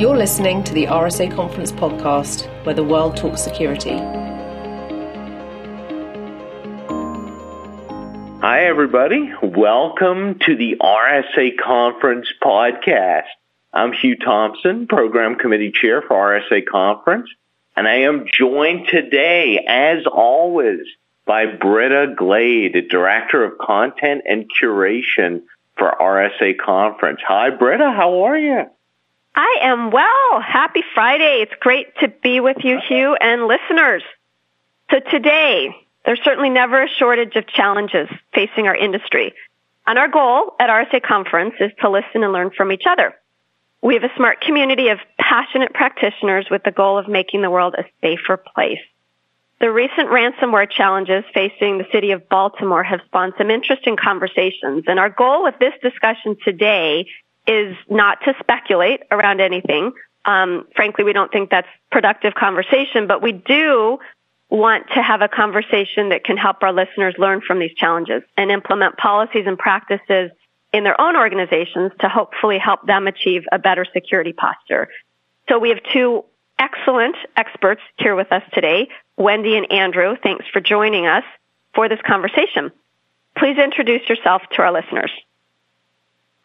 [0.00, 3.98] You're listening to the RSA Conference podcast, where the world talks security.
[8.40, 9.30] Hi, everybody.
[9.42, 13.26] Welcome to the RSA Conference podcast.
[13.74, 17.28] I'm Hugh Thompson, Program Committee Chair for RSA Conference,
[17.76, 20.80] and I am joined today, as always,
[21.26, 25.42] by Britta Glade, Director of Content and Curation
[25.76, 27.20] for RSA Conference.
[27.28, 27.92] Hi, Britta.
[27.94, 28.64] How are you?
[29.34, 30.40] I am well.
[30.40, 31.40] Happy Friday.
[31.42, 34.02] It's great to be with you, Hugh, and listeners.
[34.90, 39.32] So today, there's certainly never a shortage of challenges facing our industry.
[39.86, 43.14] And our goal at RSA Conference is to listen and learn from each other.
[43.82, 47.74] We have a smart community of passionate practitioners with the goal of making the world
[47.78, 48.80] a safer place.
[49.60, 54.84] The recent ransomware challenges facing the city of Baltimore have spawned some interesting conversations.
[54.86, 57.06] And our goal with this discussion today
[57.46, 59.92] is not to speculate around anything.
[60.24, 63.98] Um, frankly, we don't think that's productive conversation, but we do
[64.50, 68.50] want to have a conversation that can help our listeners learn from these challenges and
[68.50, 70.30] implement policies and practices
[70.72, 74.88] in their own organizations to hopefully help them achieve a better security posture.
[75.48, 76.24] So we have two
[76.58, 78.88] excellent experts here with us today.
[79.16, 81.24] Wendy and Andrew, thanks for joining us
[81.74, 82.70] for this conversation.
[83.36, 85.10] Please introduce yourself to our listeners.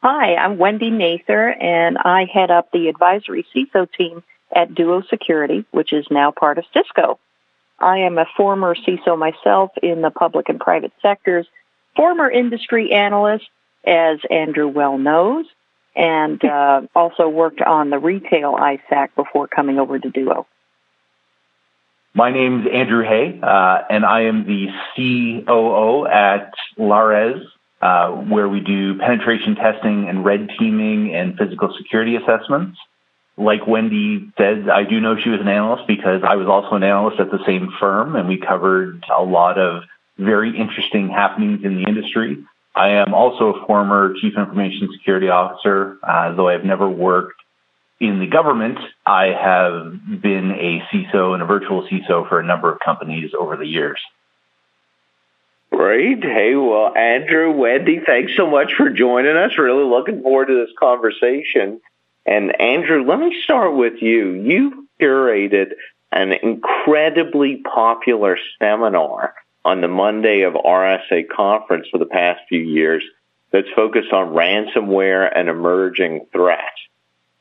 [0.08, 4.24] Hi, I'm Wendy Nather, and I head up the advisory CISO team
[4.56, 7.18] at Duo Security, which is now part of Cisco.
[7.80, 11.48] I am a former CISO myself in the public and private sectors,
[11.96, 13.46] former industry analyst,
[13.84, 15.48] as Andrew well knows,
[15.96, 20.46] and uh, also worked on the retail ISAC before coming over to Duo.
[22.14, 27.42] My name is Andrew Hay, uh, and I am the COO at Lares,
[27.86, 32.80] uh, where we do penetration testing and red teaming and physical security assessments.
[33.38, 36.84] Like Wendy said, I do know she was an analyst because I was also an
[36.84, 39.84] analyst at the same firm, and we covered a lot of
[40.18, 42.44] very interesting happenings in the industry.
[42.74, 47.40] I am also a former chief information security officer, uh, though I've never worked
[48.00, 48.80] in the government.
[49.06, 53.58] I have been a CISO and a virtual CISO for a number of companies over
[53.58, 54.00] the years.
[55.86, 56.24] Great.
[56.24, 59.52] Hey, well, Andrew, Wendy, thanks so much for joining us.
[59.56, 61.80] Really looking forward to this conversation.
[62.26, 64.32] And Andrew, let me start with you.
[64.32, 65.74] You curated
[66.12, 73.04] an incredibly popular seminar on the Monday of RSA conference for the past few years
[73.52, 76.64] that's focused on ransomware and emerging threats.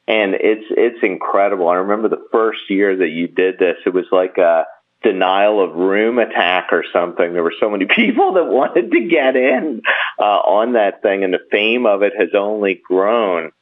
[0.06, 1.66] And it's, it's incredible.
[1.69, 4.66] I remember the first year that you did this, it was like a
[5.04, 7.32] denial of room attack or something.
[7.32, 9.82] There were so many people that wanted to get in
[10.19, 13.53] uh, on that thing and the fame of it has only grown.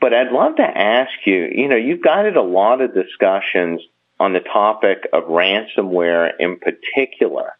[0.00, 3.82] But I'd love to ask you, you know, you've guided a lot of discussions
[4.18, 7.52] on the topic of ransomware in particular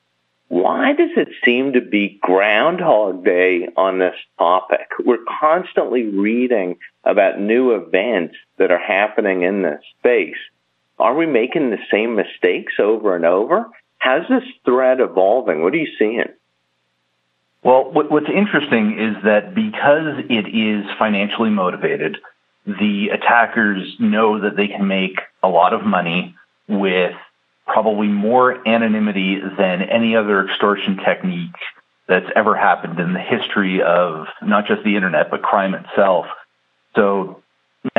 [0.53, 4.86] why does it seem to be Groundhog Day on this topic?
[5.03, 10.36] We're constantly reading about new events that are happening in this space.
[10.98, 13.66] Are we making the same mistakes over and over?
[13.98, 15.62] How's this threat evolving?
[15.62, 16.25] What are you seeing?
[17.62, 22.19] Well, what's interesting is that because it is financially motivated,
[22.66, 26.34] the attackers know that they can make a lot of money
[26.69, 27.14] with
[27.66, 31.54] probably more anonymity than any other extortion technique
[32.09, 36.26] that's ever happened in the history of not just the internet, but crime itself.
[36.97, 37.41] So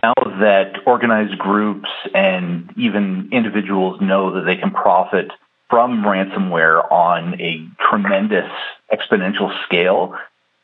[0.01, 5.31] now that organized groups and even individuals know that they can profit
[5.69, 8.49] from ransomware on a tremendous
[8.91, 10.15] exponential scale,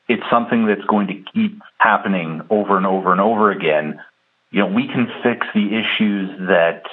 [0.07, 3.99] it's something that's going to keep happening over and over and over again.
[4.51, 6.83] You know, we can fix the issues that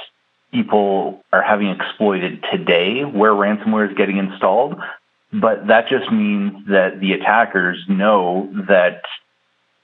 [0.53, 4.77] people are having exploited today where ransomware is getting installed.
[5.33, 9.03] But that just means that the attackers know that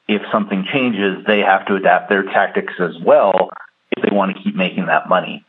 [0.08, 3.50] if something changes, they have to adapt their tactics as well
[3.96, 5.44] if they want to keep making that money.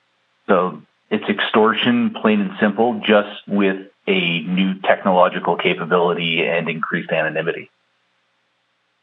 [0.47, 7.69] So it's extortion, plain and simple, just with a new technological capability and increased anonymity.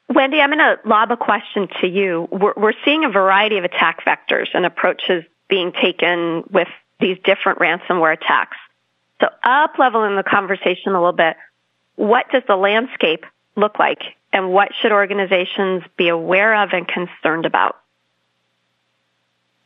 [0.08, 2.28] Wendy, I'm going to lob a question to you.
[2.30, 6.68] We're, we're seeing a variety of attack vectors and approaches being taken with
[6.98, 8.56] these different ransomware attacks.
[9.20, 11.36] So up leveling the conversation a little bit,
[11.96, 13.24] what does the landscape
[13.56, 14.02] look like
[14.32, 17.76] and what should organizations be aware of and concerned about?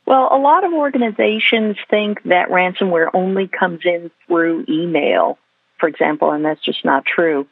[0.07, 5.39] Well, a lot of organizations think that ransomware only comes in through email,
[5.79, 7.47] for example, and that's just not true.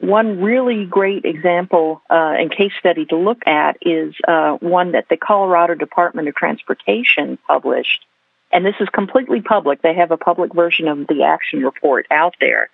[0.00, 5.08] one really great example uh, and case study to look at is uh, one that
[5.08, 8.04] the Colorado Department of Transportation published.
[8.52, 9.82] And this is completely public.
[9.82, 12.70] They have a public version of the action report out there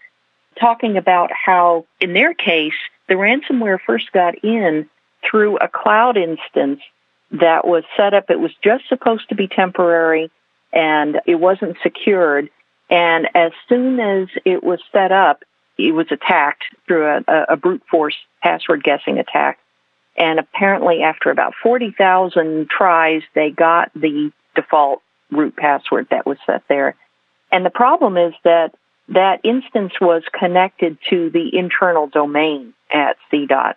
[0.61, 2.75] talking about how, in their case,
[3.09, 4.89] the ransomware first got in
[5.29, 6.81] through a cloud instance
[7.31, 8.31] that was set up.
[8.31, 10.31] It was just supposed to be temporary
[10.73, 12.51] and it wasn't secured.
[12.91, 15.43] And as soon as it was set up,
[15.79, 19.59] it was attacked through a, a brute force password guessing attack.
[20.17, 25.03] And apparently, after about 40,000 tries, they got the default
[25.33, 26.95] root password that was set there.
[27.51, 28.75] And the problem is that
[29.09, 33.75] that instance was connected to the internal domain at CDOT.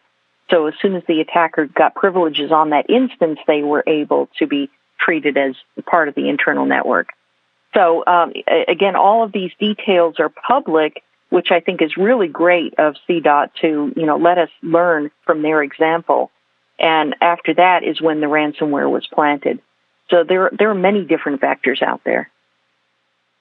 [0.49, 4.47] So as soon as the attacker got privileges on that instance, they were able to
[4.47, 4.69] be
[4.99, 7.09] treated as part of the internal network.
[7.73, 8.33] So um,
[8.67, 13.49] again, all of these details are public, which I think is really great of CDOT
[13.61, 16.31] to you know let us learn from their example.
[16.79, 19.59] And after that is when the ransomware was planted.
[20.09, 22.31] So there there are many different vectors out there.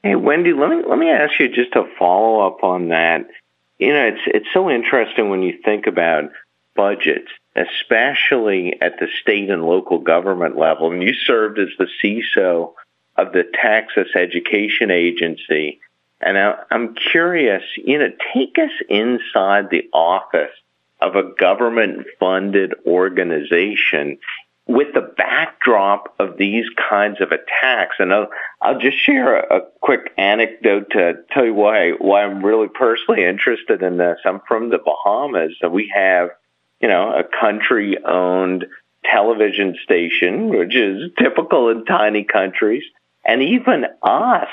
[0.07, 3.27] Hey Wendy, let me let me ask you just to follow up on that.
[3.77, 6.31] You know, it's it's so interesting when you think about
[6.77, 7.27] budgets,
[7.57, 10.93] especially at the state and local government level.
[10.93, 12.75] And you served as the CISO
[13.17, 15.81] of the Texas Education Agency.
[16.21, 20.55] And I, I'm curious, you know, take us inside the office
[21.01, 24.19] of a government funded organization
[24.67, 27.97] with the backdrop of these kinds of attacks.
[27.99, 28.29] And I'll,
[28.61, 33.25] I'll just share a, a, quick anecdote to tell you why, why I'm really personally
[33.25, 34.19] interested in this.
[34.25, 36.31] I'm from the Bahamas and we have,
[36.81, 38.67] you know, a country owned
[39.05, 42.83] television station, which is typical in tiny countries.
[43.25, 44.49] And even us,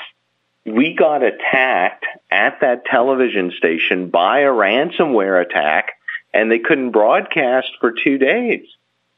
[0.64, 5.92] we got attacked at that television station by a ransomware attack
[6.32, 8.64] and they couldn't broadcast for two days.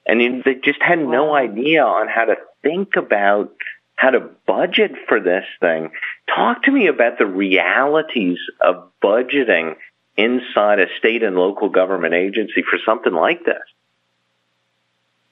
[0.06, 3.53] And they just had no idea on how to think about
[3.97, 5.91] how to budget for this thing.
[6.35, 9.76] Talk to me about the realities of budgeting
[10.17, 13.62] inside a state and local government agency for something like this.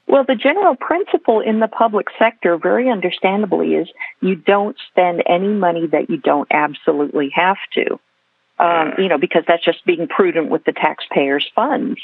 [0.06, 3.88] Well, the general principle in the public sector, very understandably, is
[4.20, 7.99] you don't spend any money that you don't absolutely have to.
[8.56, 11.99] Um, you know, because that's just being prudent with the taxpayers' funds.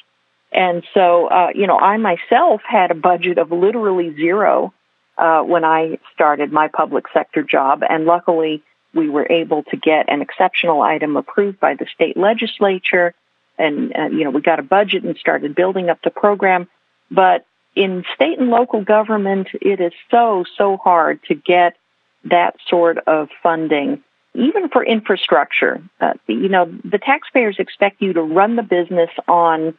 [0.52, 4.72] And so, uh, you know, I myself had a budget of literally zero
[5.16, 8.62] uh, when I started my public sector job, and luckily
[8.94, 13.14] we were able to get an exceptional item approved by the state legislature,
[13.58, 16.68] and uh, you know we got a budget and started building up the program.
[17.10, 17.44] But
[17.76, 21.76] in state and local government, it is so so hard to get
[22.24, 24.02] that sort of funding
[24.34, 25.82] even for infrastructure.
[26.00, 29.76] Uh, you know, the taxpayers expect you to run the business on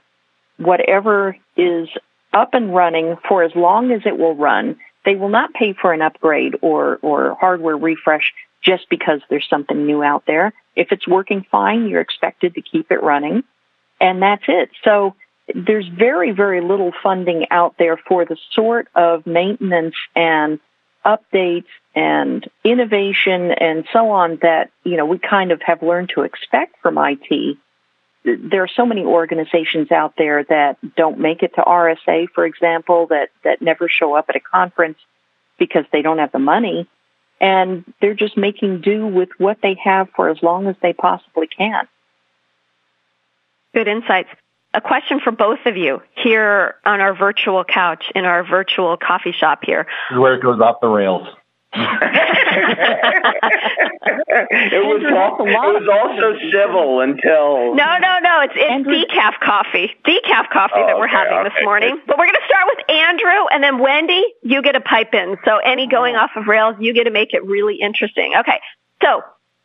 [0.62, 1.90] whatever is
[2.34, 4.78] up and running for as long as it will run.
[5.04, 9.86] They will not pay for an upgrade or, or hardware refresh just because there's something
[9.86, 10.54] new out there.
[10.76, 13.44] If it's working fine, you're expected to keep it running.
[14.00, 14.70] And that's it.
[14.84, 15.16] So
[15.54, 20.60] there's very, very little funding out there for the sort of maintenance and
[21.06, 21.66] updates
[21.96, 26.76] and innovation and so on that, you know, we kind of have learned to expect
[26.82, 27.58] from IT
[28.24, 33.08] there are so many organizations out there that don't make it to RSA, for example,
[33.08, 34.98] that, that never show up at a conference
[35.58, 36.88] because they don't have the money.
[37.40, 41.48] And they're just making do with what they have for as long as they possibly
[41.48, 41.88] can.
[43.74, 44.30] Good insights.
[44.74, 49.34] A question for both of you here on our virtual couch in our virtual coffee
[49.34, 49.86] shop here.
[50.10, 51.28] This is where it goes off the rails.
[51.74, 51.80] It
[54.84, 58.94] was all, it was also civil until no no no it's it's Andrew.
[58.94, 59.96] decaf coffee.
[60.06, 61.48] Decaf coffee oh, that we're okay, having okay.
[61.48, 64.82] this morning but we're going to start with Andrew and then Wendy you get a
[64.82, 65.38] pipe in.
[65.46, 68.34] So any going off of rails you get to make it really interesting.
[68.38, 68.60] Okay
[69.02, 69.22] so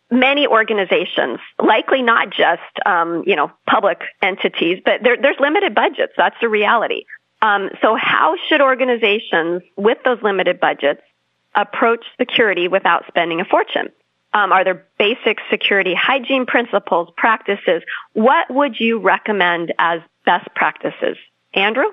[0.08, 6.12] many organizations likely not just um, you know public entities but there, there's limited budgets.
[6.16, 7.02] That's the reality.
[7.42, 11.02] Um, so how should organizations with those limited budgets
[11.56, 13.88] approach security without spending a fortune?
[14.32, 17.82] Um, are there basic security hygiene principles, practices?
[18.12, 21.16] What would you recommend as best practices?
[21.54, 21.86] Andrew?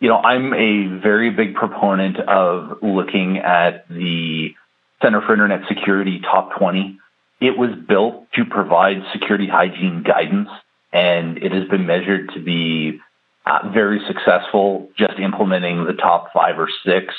[0.00, 4.54] You know, I'm a very big proponent of looking at the
[5.00, 6.98] Center for Internet Security Top 20.
[7.40, 10.48] It was built to provide security hygiene guidance,
[10.92, 12.98] and it has been measured to be
[13.46, 17.14] uh, very successful just implementing the top five or six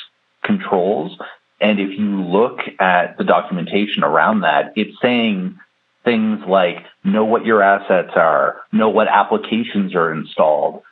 [0.48, 1.16] controls.
[1.60, 5.58] And if you look at the documentation around that, it's saying
[6.04, 10.82] things like know what your assets are, know what applications are installed.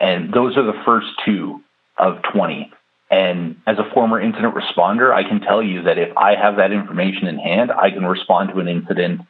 [0.00, 1.60] And those are the first two
[1.98, 2.72] of 20.
[3.10, 6.72] And as a former incident responder, I can tell you that if I have that
[6.72, 9.20] information in hand, I can respond to an incident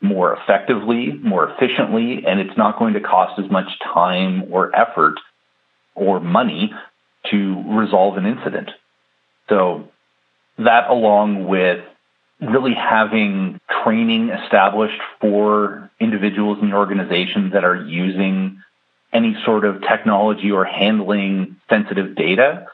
[0.00, 5.14] more effectively, more efficiently, and it's not going to cost as much time or effort
[5.94, 6.72] or money
[7.30, 8.70] to resolve an incident.
[9.48, 9.88] So
[10.58, 11.84] that along with
[12.40, 18.60] really having training established for individuals in the organization that are using
[19.12, 22.66] any sort of technology or handling sensitive data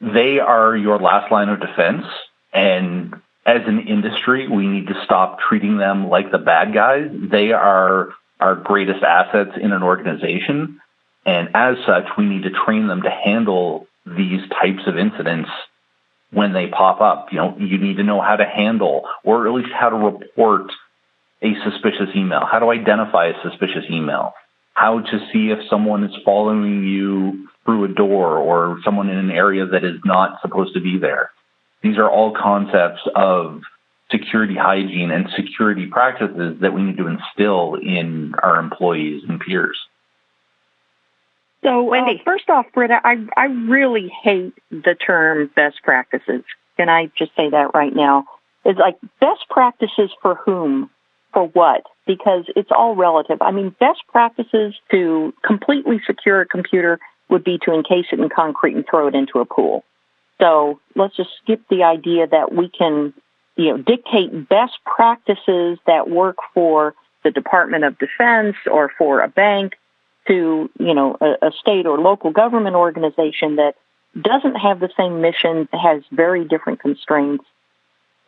[0.00, 2.04] they are your last line of defense.
[2.52, 7.10] And as an industry, we need to stop treating them like the bad guys.
[7.12, 8.10] They are
[8.40, 10.80] our greatest assets in an organization.
[11.24, 15.50] And as such, we need to train them to handle these types of incidents
[16.32, 17.28] when they pop up.
[17.32, 20.70] You know, you need to know how to handle or at least how to report
[21.42, 24.32] a suspicious email, how to identify a suspicious email,
[24.74, 29.30] how to see if someone is following you through a door or someone in an
[29.30, 31.30] area that is not supposed to be there.
[31.82, 33.60] These are all concepts of
[34.10, 39.76] security hygiene and security practices that we need to instill in our employees and peers.
[41.64, 46.44] So, Wendy, uh, first off, Britta, I I really hate the term best practices.
[46.76, 48.26] Can I just say that right now?
[48.64, 50.90] It's like best practices for whom,
[51.32, 51.82] for what?
[52.06, 53.40] Because it's all relative.
[53.40, 56.98] I mean, best practices to completely secure a computer
[57.28, 59.84] would be to encase it in concrete and throw it into a pool.
[60.40, 63.14] So let's just skip the idea that we can,
[63.56, 66.94] you know, dictate best practices that work for
[67.24, 69.74] the Department of Defense or for a bank
[70.28, 73.74] to, you know, a, a state or local government organization that
[74.20, 77.44] doesn't have the same mission, has very different constraints.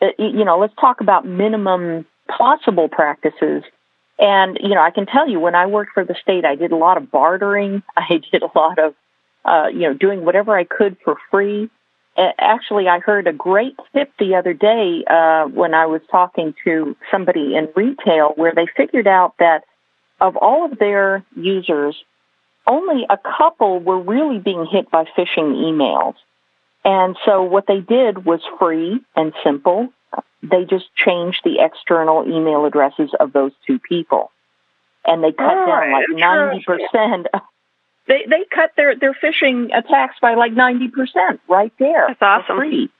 [0.00, 3.64] Uh, you know, let's talk about minimum possible practices
[4.19, 6.73] and, you know, I can tell you when I worked for the state, I did
[6.73, 7.83] a lot of bartering.
[7.97, 8.95] I did a lot of,
[9.45, 11.71] uh, you know, doing whatever I could for free.
[12.17, 16.97] Actually, I heard a great tip the other day uh, when I was talking to
[17.12, 19.62] somebody in retail where they figured out that
[20.21, 21.97] of all of their users,
[22.67, 26.15] only a couple were really being hit by phishing emails.
[26.85, 29.91] And so what they did was free and simple
[30.43, 34.31] they just changed the external email addresses of those two people.
[35.05, 37.29] And they cut oh, down like ninety percent.
[38.07, 42.07] They they cut their their phishing attacks by like ninety percent right there.
[42.09, 42.57] That's awesome.
[42.57, 42.91] free.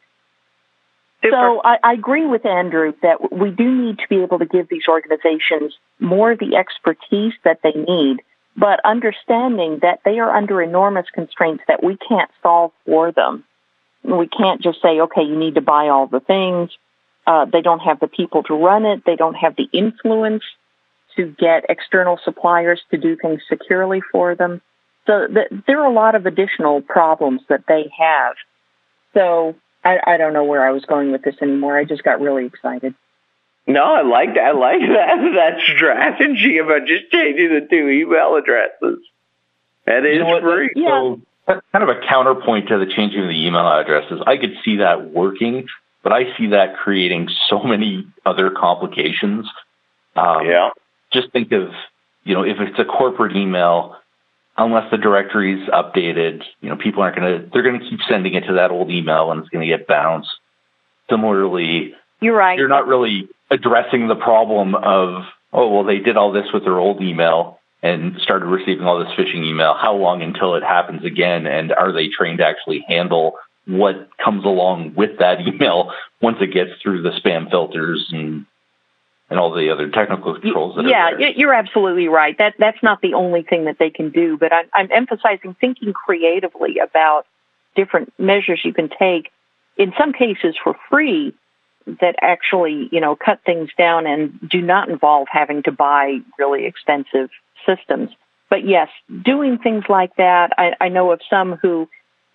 [1.23, 1.37] Super.
[1.37, 4.69] So I, I agree with Andrew that we do need to be able to give
[4.69, 8.23] these organizations more of the expertise that they need,
[8.57, 13.45] but understanding that they are under enormous constraints that we can't solve for them.
[14.05, 16.71] We can't just say, okay, you need to buy all the things
[17.29, 19.05] uh, they don't have the people to run it.
[19.05, 20.43] They don't have the influence
[21.17, 24.63] to get external suppliers to do things securely for them.
[25.07, 28.37] So th- there are a lot of additional problems that they have.
[29.13, 31.77] So I, I don't know where I was going with this anymore.
[31.77, 32.95] I just got really excited.
[33.67, 34.45] No, I like that.
[34.45, 39.05] I like that that strategy about just changing the two email addresses.
[39.87, 40.71] That is you know free.
[40.75, 41.17] Yeah.
[41.47, 44.21] So kind of a counterpoint to the changing of the email addresses.
[44.27, 45.67] I could see that working
[46.03, 49.47] but I see that creating so many other complications.
[50.17, 50.71] Um, yeah.
[51.13, 51.71] Just think of,
[52.25, 53.97] you know, if it's a corporate email,
[54.59, 58.01] unless the directory is updated, you know, people aren't going to, they're going to keep
[58.09, 60.31] sending it to that old email and it's going to get bounced.
[61.09, 62.59] Similarly, you're right.
[62.59, 65.23] You're not really addressing the problem of,
[65.53, 69.15] oh, well, they did all this with their old email and started receiving all this
[69.17, 69.75] phishing email.
[69.75, 71.47] How long until it happens again?
[71.47, 73.35] And are they trained to actually handle
[73.67, 78.45] what comes along with that email once it gets through the spam filters and
[79.31, 81.31] and all the other technical controls that yeah, are there.
[81.31, 82.37] you're absolutely right.
[82.39, 85.93] That that's not the only thing that they can do, but I'm, I'm emphasizing thinking
[85.93, 87.27] creatively about
[87.77, 89.31] different measures you can take.
[89.77, 91.35] In some cases, for free,
[92.01, 96.65] that actually you know cut things down and do not involve having to buy really
[96.65, 97.31] expensive
[97.67, 98.11] systems.
[98.51, 98.89] But yes,
[99.23, 100.53] doing things like that.
[100.57, 101.89] I, I know of some who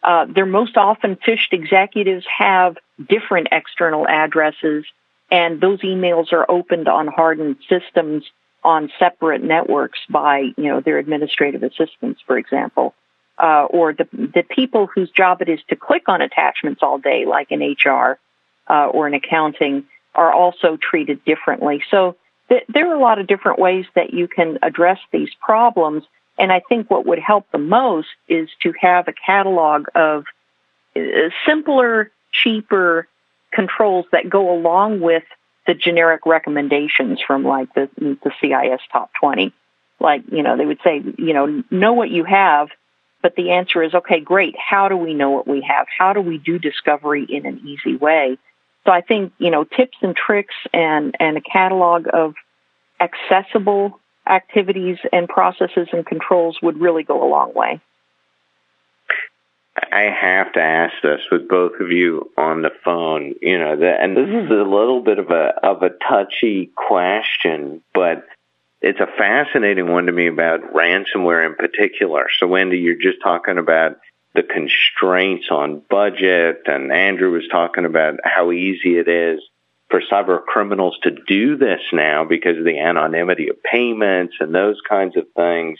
[0.04, 2.78] uh, they're most often phished executives have
[3.10, 4.86] different external addresses,
[5.34, 8.24] and those emails are opened on hardened systems
[8.64, 12.94] on separate networks by, you know, their administrative assistants, for example,
[13.40, 17.26] uh, or the the people whose job it is to click on attachments all day,
[17.26, 18.20] like in HR
[18.70, 21.84] uh, or in accounting, are also treated differently.
[21.90, 22.16] So
[22.50, 26.04] th- there are a lot of different ways that you can address these problems.
[26.38, 30.26] And I think what would help the most is to have a catalog of
[30.96, 33.08] uh, simpler, cheaper
[33.54, 35.24] controls that go along with
[35.66, 39.54] the generic recommendations from like the the CIS top 20.
[40.00, 42.68] Like, you know, they would say, you know, know what you have,
[43.22, 44.56] but the answer is, okay, great.
[44.58, 45.88] How do we know what we have?
[45.98, 48.38] How do we do discovery in an easy way?
[48.86, 52.36] So I think, you know, tips and tricks and, and a catalog of
[53.00, 57.80] accessible activities and processes and controls would really go a long way.
[59.76, 64.02] I have to ask this with both of you on the phone, you know, that,
[64.02, 64.52] and this is mm-hmm.
[64.52, 68.24] a little bit of a of a touchy question, but
[68.82, 72.28] it's a fascinating one to me about ransomware in particular.
[72.38, 73.98] So, Wendy, you're just talking about
[74.36, 79.40] the constraints on budget, and Andrew was talking about how easy it is
[79.90, 84.82] for cyber criminals to do this now because of the anonymity of payments and those
[84.88, 85.80] kinds of things.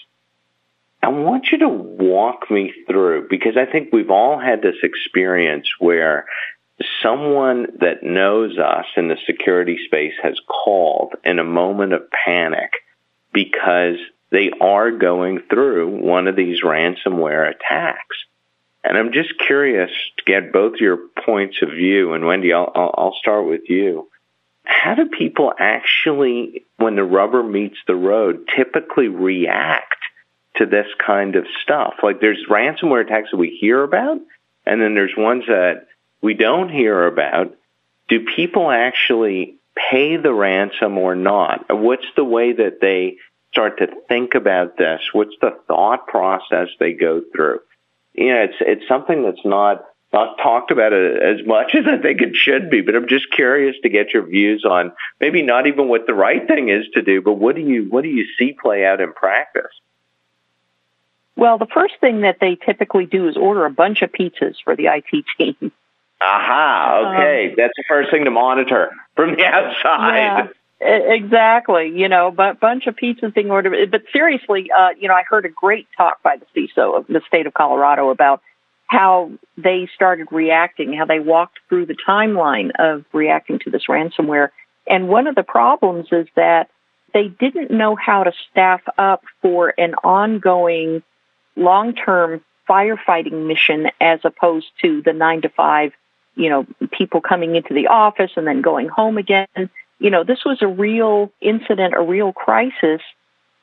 [1.04, 5.68] I want you to walk me through because I think we've all had this experience
[5.78, 6.26] where
[7.02, 12.72] someone that knows us in the security space has called in a moment of panic
[13.34, 13.98] because
[14.30, 18.16] they are going through one of these ransomware attacks.
[18.86, 22.14] And I'm just curious to get both your points of view.
[22.14, 24.08] And Wendy, I'll, I'll start with you.
[24.64, 30.03] How do people actually, when the rubber meets the road, typically react
[30.56, 31.96] to this kind of stuff.
[32.04, 34.20] Like there's ransomware attacks that we hear about,
[34.66, 35.88] and then there's ones that
[36.22, 37.56] we don't hear about.
[38.08, 41.66] Do people actually pay the ransom or not?
[41.70, 43.18] What's the way that they
[43.52, 45.02] start to think about this?
[45.12, 47.60] What's the thought process they go through?
[48.14, 52.22] You know, it's it's something that's not not talked about as much as I think
[52.22, 55.88] it should be, but I'm just curious to get your views on maybe not even
[55.88, 58.56] what the right thing is to do, but what do you what do you see
[58.60, 59.72] play out in practice?
[61.36, 64.76] Well, the first thing that they typically do is order a bunch of pizzas for
[64.76, 65.72] the IT team.
[66.22, 67.50] Aha, okay.
[67.50, 70.50] Um, That's the first thing to monitor from the outside.
[70.80, 71.92] Yeah, exactly.
[71.94, 73.92] You know, but bunch of pizzas being ordered.
[73.92, 77.22] But seriously, uh, you know, I heard a great talk by the CISO of the
[77.28, 78.42] state of Colorado about
[78.88, 84.50] how they started reacting, how they walked through the timeline of reacting to this ransomware.
[84.88, 86.70] And one of the problems is that
[87.14, 91.02] they didn't know how to staff up for an ongoing
[91.56, 95.92] long-term firefighting mission as opposed to the nine to five,
[96.36, 99.70] you know, people coming into the office and then going home again.
[100.00, 103.02] You know, this was a real incident, a real crisis.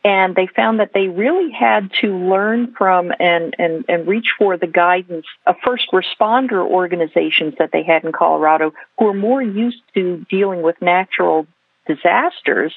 [0.02, 4.56] And they found that they really had to learn from and, and, and reach for
[4.56, 9.82] the guidance of first responder organizations that they had in Colorado who are more used
[9.94, 11.46] to dealing with natural
[11.86, 12.72] disasters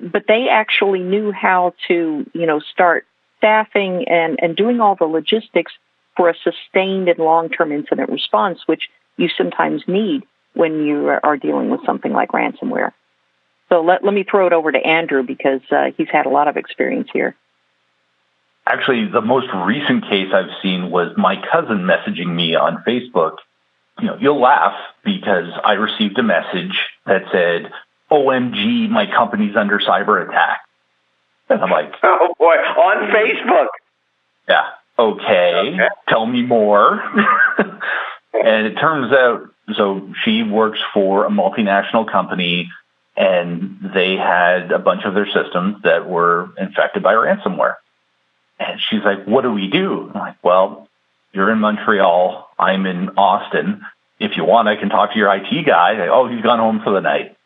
[0.00, 3.06] but they actually knew how to, you know, start
[3.38, 5.72] staffing and, and doing all the logistics
[6.16, 10.24] for a sustained and long-term incident response, which you sometimes need
[10.54, 12.92] when you are dealing with something like ransomware.
[13.68, 16.48] So let, let me throw it over to Andrew because uh, he's had a lot
[16.48, 17.36] of experience here.
[18.66, 23.36] Actually, the most recent case I've seen was my cousin messaging me on Facebook.
[24.00, 24.74] You know, you'll laugh
[25.04, 27.70] because I received a message that said,
[28.10, 30.60] OMG, my company's under cyber attack.
[31.48, 33.66] And I'm like, oh boy, on Facebook.
[34.48, 34.64] Yeah.
[34.98, 35.74] Okay.
[35.74, 35.88] okay.
[36.08, 37.00] Tell me more.
[38.34, 42.68] and it turns out, so she works for a multinational company
[43.16, 47.74] and they had a bunch of their systems that were infected by ransomware.
[48.60, 50.10] And she's like, what do we do?
[50.14, 50.88] I'm like, well,
[51.32, 52.48] you're in Montreal.
[52.58, 53.82] I'm in Austin.
[54.20, 56.08] If you want, I can talk to your IT guy.
[56.08, 57.36] oh, he's gone home for the night.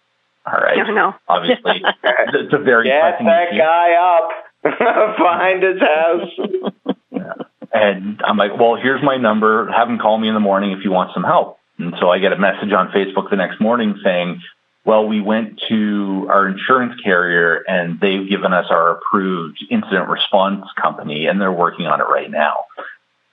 [0.46, 0.76] All right.
[0.76, 1.14] No, no.
[1.28, 3.58] Obviously, it's a very get that issue.
[3.58, 4.30] guy up,
[5.18, 6.96] find his house.
[7.10, 7.32] yeah.
[7.72, 9.70] And I'm like, well, here's my number.
[9.70, 11.58] Have him call me in the morning if you want some help.
[11.78, 14.42] And so I get a message on Facebook the next morning saying,
[14.84, 20.66] well, we went to our insurance carrier and they've given us our approved incident response
[20.80, 22.64] company and they're working on it right now.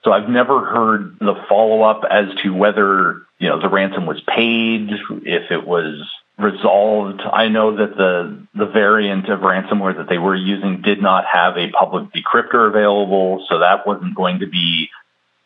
[0.04, 4.20] So I've never heard the follow up as to whether, you know, the ransom was
[4.22, 4.90] paid,
[5.26, 6.08] if it was
[6.42, 7.20] resolved.
[7.20, 11.56] I know that the the variant of ransomware that they were using did not have
[11.56, 14.90] a public decryptor available, so that wasn't going to be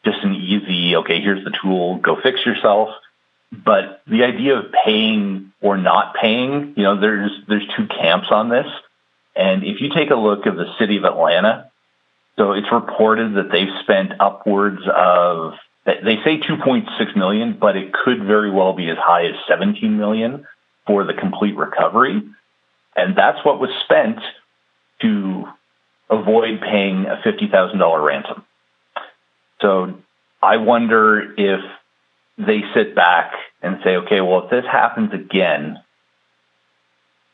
[0.04, 2.90] just an easy, okay, here's the tool, go fix yourself.
[3.50, 8.48] But the idea of paying or not paying, you know, there's there's two camps on
[8.48, 8.66] this.
[9.36, 11.70] And if you take a look at the city of Atlanta,
[12.36, 15.54] so it's reported that they've spent upwards of
[15.84, 20.46] they say 2.6 million, but it could very well be as high as 17 million
[20.86, 22.22] for the complete recovery.
[22.96, 24.18] And that's what was spent
[25.02, 25.44] to
[26.10, 28.44] avoid paying a $50,000 ransom.
[29.60, 29.94] So
[30.42, 31.60] I wonder if
[32.38, 35.78] they sit back and say, okay, well, if this happens again,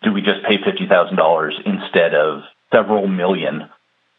[0.02, 3.68] do we just pay $50,000 instead of several million?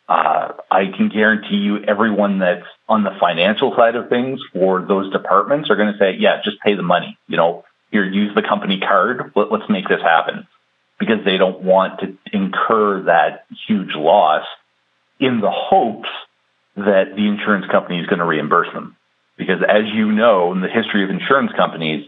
[0.10, 5.12] Uh, I can guarantee you everyone that's on the financial side of things for those
[5.12, 7.18] departments are going to say, yeah, just pay the money.
[7.28, 9.34] You know, here, use the company card.
[9.36, 10.48] Let, let's make this happen
[11.00, 14.46] because they don't want to incur that huge loss
[15.20, 16.10] in the hopes
[16.76, 18.96] that the insurance company is going to reimburse them.
[19.38, 22.08] Because as you know, in the history of insurance companies,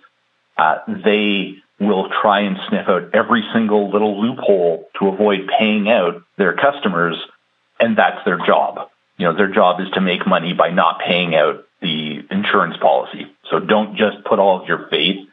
[0.58, 6.24] uh, they will try and sniff out every single little loophole to avoid paying out
[6.38, 7.18] their customers,
[7.80, 8.90] and that's their job.
[9.18, 13.26] You know, their job is to make money by not paying out the insurance policy.
[13.50, 15.28] So don't just put all of your faith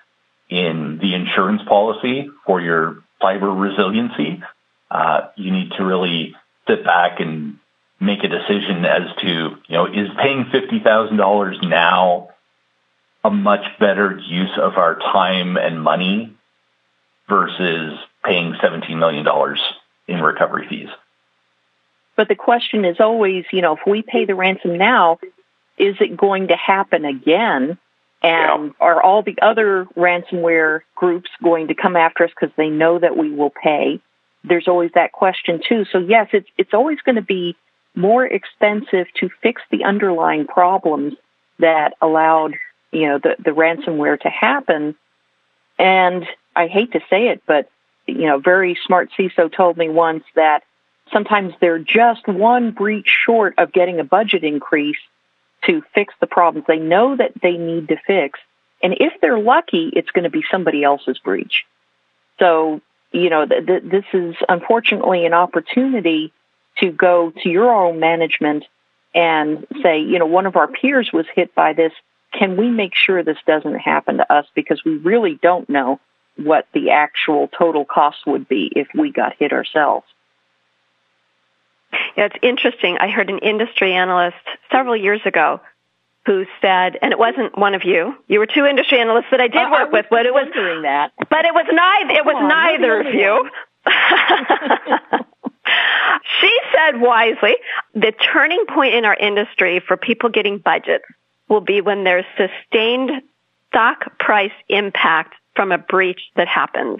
[0.50, 4.42] in the insurance policy for your cyber resiliency.
[4.90, 6.34] Uh, you need to really
[6.66, 7.58] sit back and
[8.00, 12.30] make a decision as to, you know, is paying $50,000 now
[13.22, 16.34] a much better use of our time and money
[17.28, 19.26] versus paying $17 million
[20.08, 20.88] in recovery fees.
[22.16, 25.18] But the question is always, you know, if we pay the ransom now,
[25.78, 27.78] is it going to happen again?
[28.22, 28.72] And yeah.
[28.80, 33.16] are all the other ransomware groups going to come after us because they know that
[33.16, 34.00] we will pay?
[34.44, 35.84] There's always that question too.
[35.90, 37.56] So yes, it's it's always going to be
[37.94, 41.14] more expensive to fix the underlying problems
[41.58, 42.56] that allowed
[42.92, 44.96] you know the the ransomware to happen.
[45.78, 47.70] And I hate to say it, but
[48.06, 50.62] you know, very smart CISO told me once that
[51.12, 54.98] sometimes they're just one breach short of getting a budget increase
[55.66, 58.38] to fix the problems they know that they need to fix.
[58.82, 61.64] And if they're lucky, it's going to be somebody else's breach.
[62.38, 62.80] So,
[63.12, 66.32] you know, th- th- this is unfortunately an opportunity
[66.78, 68.64] to go to your own management
[69.14, 71.92] and say, you know, one of our peers was hit by this.
[72.32, 74.46] Can we make sure this doesn't happen to us?
[74.54, 76.00] Because we really don't know
[76.36, 80.06] what the actual total cost would be if we got hit ourselves.
[82.16, 82.98] Yeah, it's interesting.
[82.98, 84.36] I heard an industry analyst
[84.70, 85.60] several years ago
[86.26, 88.14] who said, and it wasn't one of you.
[88.28, 90.48] You were two industry analysts that I did uh, work I with, but it was
[90.82, 91.12] that.
[91.28, 92.14] But it was neither.
[92.14, 93.50] It was oh, neither of you.
[96.40, 97.56] she said wisely,
[97.94, 101.04] the turning point in our industry for people getting budgets
[101.48, 103.10] will be when there's sustained
[103.68, 106.98] stock price impact from a breach that happens.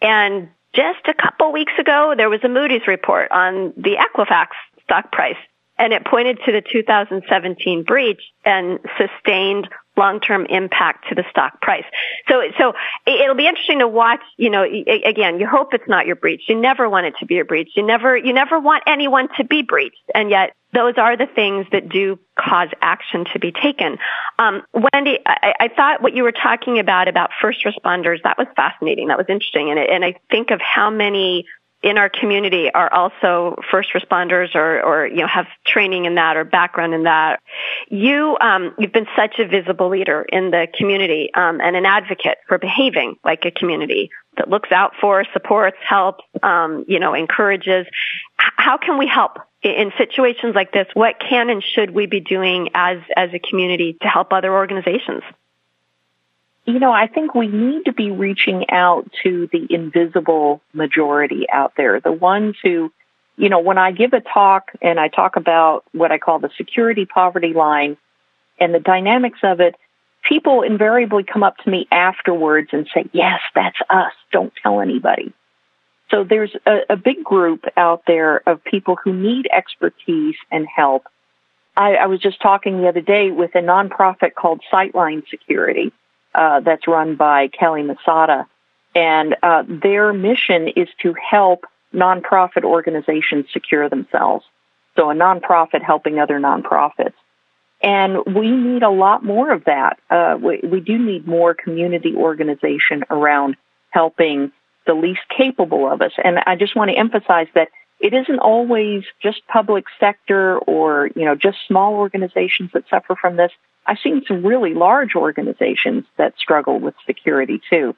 [0.00, 4.48] And just a couple weeks ago, there was a Moody's report on the Equifax
[4.84, 5.38] stock price,
[5.78, 11.84] and it pointed to the 2017 breach and sustained long-term impact to the stock price.
[12.28, 12.74] So, so
[13.06, 16.42] it'll be interesting to watch, you know, again, you hope it's not your breach.
[16.48, 17.70] You never want it to be your breach.
[17.76, 19.96] You never, you never want anyone to be breached.
[20.14, 23.98] And yet those are the things that do cause action to be taken.
[24.38, 28.46] Um, Wendy, I, I, thought what you were talking about, about first responders, that was
[28.56, 29.08] fascinating.
[29.08, 29.70] That was interesting.
[29.70, 31.46] And, it, and I think of how many
[31.86, 36.36] in our community are also first responders or, or you know have training in that
[36.36, 37.38] or background in that.
[37.88, 42.38] You um, you've been such a visible leader in the community um, and an advocate
[42.48, 47.86] for behaving like a community that looks out for, supports, helps, um, you know, encourages.
[48.36, 50.88] How can we help in situations like this?
[50.94, 55.22] What can and should we be doing as as a community to help other organizations?
[56.66, 61.74] You know, I think we need to be reaching out to the invisible majority out
[61.76, 62.92] there, the ones who,
[63.36, 66.50] you know, when I give a talk and I talk about what I call the
[66.56, 67.96] security poverty line
[68.58, 69.76] and the dynamics of it,
[70.28, 74.12] people invariably come up to me afterwards and say, yes, that's us.
[74.32, 75.32] Don't tell anybody.
[76.10, 81.04] So there's a, a big group out there of people who need expertise and help.
[81.76, 85.92] I, I was just talking the other day with a nonprofit called Sightline Security
[86.36, 88.46] uh, that's run by Kelley Misata.
[88.94, 94.44] And uh, their mission is to help nonprofit organizations secure themselves.
[94.96, 97.14] So a nonprofit helping other nonprofits.
[97.82, 99.98] And we need a lot more of that.
[100.08, 103.56] Uh, we, we do need more community organization around
[103.90, 104.52] helping
[104.86, 106.12] the least capable of us.
[106.22, 111.24] And I just want to emphasize that it isn't always just public sector or, you
[111.24, 113.52] know, just small organizations that suffer from this.
[113.86, 117.94] I've seen some really large organizations that struggle with security too.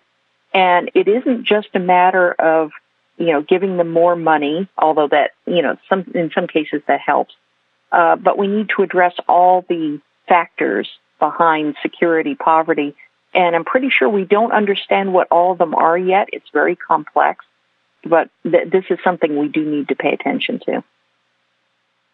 [0.55, 2.71] And it isn't just a matter of,
[3.17, 7.01] you know, giving them more money, although that, you know, some, in some cases that
[7.01, 7.35] helps.
[7.91, 12.95] Uh, but we need to address all the factors behind security poverty.
[13.35, 16.29] And I'm pretty sure we don't understand what all of them are yet.
[16.33, 17.45] It's very complex,
[18.05, 20.85] but th- this is something we do need to pay attention to.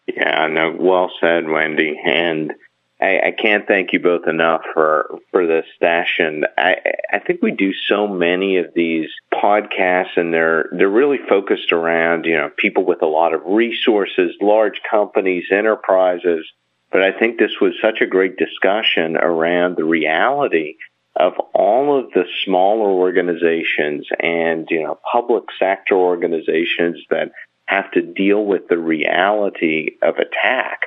[0.07, 1.99] Yeah, no, well said, Wendy.
[2.03, 2.53] And
[3.01, 6.45] I, I can't thank you both enough for for this session.
[6.57, 6.77] I
[7.11, 12.25] I think we do so many of these podcasts, and they're they're really focused around
[12.25, 16.45] you know people with a lot of resources, large companies, enterprises.
[16.91, 20.75] But I think this was such a great discussion around the reality
[21.15, 27.31] of all of the smaller organizations and you know public sector organizations that
[27.65, 30.81] have to deal with the reality of attack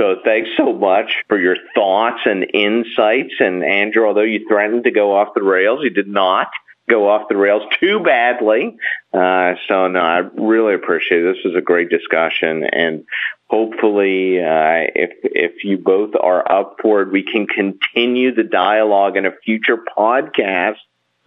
[0.00, 3.34] so thanks so much for your thoughts and insights.
[3.38, 6.48] And Andrew, although you threatened to go off the rails, you did not
[6.90, 8.76] go off the rails too badly.
[9.12, 11.36] Uh, so no, I really appreciate it.
[11.36, 13.04] This was a great discussion and
[13.50, 19.16] hopefully, uh, if, if you both are up for it, we can continue the dialogue
[19.16, 20.76] in a future podcast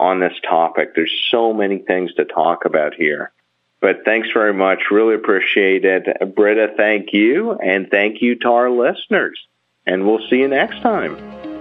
[0.00, 0.94] on this topic.
[0.94, 3.32] There's so many things to talk about here.
[3.80, 4.84] But thanks very much.
[4.90, 6.34] Really appreciate it.
[6.34, 7.52] Britta, thank you.
[7.52, 9.38] And thank you to our listeners.
[9.86, 11.53] And we'll see you next time.